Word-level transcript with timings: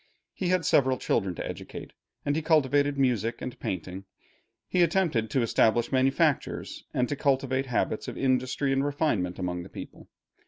He 0.33 0.47
had 0.47 0.65
several 0.65 0.97
children 0.97 1.35
to 1.35 1.47
educate, 1.47 1.93
and 2.25 2.35
he 2.35 2.41
cultivated 2.41 2.97
music 2.97 3.39
and 3.39 3.59
painting. 3.59 4.05
He 4.67 4.81
attempted 4.81 5.29
to 5.29 5.43
establish 5.43 5.91
manufactures, 5.91 6.85
and 6.91 7.07
to 7.07 7.15
cultivate 7.15 7.67
habits 7.67 8.07
of 8.07 8.17
industry 8.17 8.73
and 8.73 8.83
refinement 8.83 9.37
among 9.37 9.61
the 9.61 9.69
people. 9.69 10.07